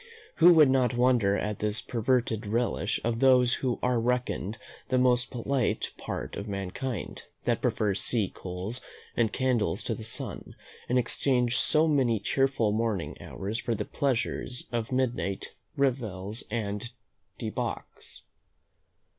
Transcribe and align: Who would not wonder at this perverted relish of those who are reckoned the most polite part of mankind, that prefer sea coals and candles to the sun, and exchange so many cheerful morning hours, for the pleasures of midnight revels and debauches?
Who 0.37 0.51
would 0.55 0.71
not 0.71 0.95
wonder 0.97 1.37
at 1.37 1.59
this 1.59 1.79
perverted 1.79 2.47
relish 2.47 2.99
of 3.03 3.19
those 3.19 3.53
who 3.61 3.77
are 3.83 3.99
reckoned 3.99 4.57
the 4.89 4.97
most 4.97 5.29
polite 5.29 5.91
part 5.95 6.35
of 6.35 6.47
mankind, 6.47 7.25
that 7.45 7.61
prefer 7.61 7.93
sea 7.93 8.27
coals 8.33 8.81
and 9.15 9.31
candles 9.31 9.83
to 9.83 9.93
the 9.93 10.01
sun, 10.03 10.55
and 10.89 10.97
exchange 10.97 11.55
so 11.59 11.87
many 11.87 12.19
cheerful 12.19 12.71
morning 12.71 13.15
hours, 13.21 13.59
for 13.59 13.75
the 13.75 13.85
pleasures 13.85 14.63
of 14.71 14.91
midnight 14.91 15.51
revels 15.77 16.45
and 16.49 16.89
debauches? 17.37 18.23